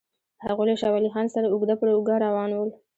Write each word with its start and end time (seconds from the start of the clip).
هغوی 0.45 0.65
له 0.69 0.75
شاه 0.81 0.91
ولي 0.93 1.09
خان 1.13 1.27
سره 1.35 1.45
اوږه 1.53 1.75
پر 1.79 1.87
اوږه 1.95 2.15
روان 2.25 2.49
ول. 2.53 2.69